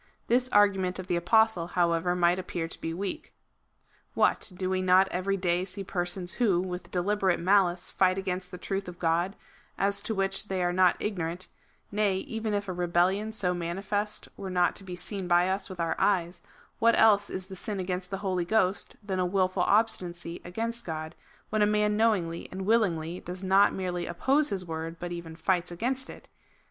This 0.25 0.49
argument 0.49 0.97
of 0.97 1.05
the 1.05 1.15
Apostle, 1.15 1.67
how 1.67 1.91
ever, 1.91 2.15
might 2.15 2.39
appear 2.39 2.67
to 2.67 2.81
be 2.81 2.91
weak." 2.91 3.31
What! 4.15 4.51
do 4.55 4.67
we 4.67 4.81
not 4.81 5.07
every 5.09 5.37
day 5.37 5.63
see 5.63 5.83
persons 5.83 6.33
who, 6.41 6.59
with 6.59 6.89
deliberate 6.89 7.39
malice, 7.39 7.91
fight 7.91 8.17
against 8.17 8.49
the 8.49 8.57
truth 8.57 8.87
of 8.87 8.97
God, 8.97 9.35
as 9.77 10.01
to 10.01 10.15
which 10.15 10.47
they 10.47 10.63
are 10.63 10.73
not 10.73 10.97
ignorant; 10.99 11.49
nay, 11.91 12.15
even 12.17 12.55
if 12.55 12.67
a 12.67 12.73
rebellion 12.73 13.31
so 13.31 13.53
manifest 13.53 14.27
were 14.35 14.49
not 14.49 14.75
to 14.77 14.83
be 14.83 14.95
seen 14.95 15.27
by 15.27 15.47
us 15.47 15.69
with 15.69 15.79
our 15.79 15.95
eyes, 15.99 16.41
what 16.79 16.97
else 16.97 17.29
is 17.29 17.45
the 17.45 17.55
sin 17.55 17.79
against 17.79 18.09
the 18.09 18.17
Holy 18.25 18.43
Ghost 18.43 18.95
than 19.03 19.19
a 19.19 19.23
wilful 19.27 19.61
obstinacy 19.61 20.41
against 20.43 20.83
God, 20.83 21.13
when 21.51 21.61
a 21.61 21.67
man 21.67 21.95
knowingly 21.95 22.49
and 22.51 22.65
willingly 22.65 23.19
does 23.19 23.43
not 23.43 23.71
merely 23.71 24.07
oppose 24.07 24.49
his 24.49 24.65
word, 24.65 24.95
but 24.99 25.11
even 25.11 25.35
fights 25.35 25.69
against 25.69 26.09
it. 26.09 26.27